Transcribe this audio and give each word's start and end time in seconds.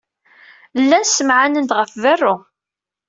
Llan 0.81 1.05
ssemɛanen-d 1.07 1.71
ɣef 1.77 1.91
berru. 2.01 2.35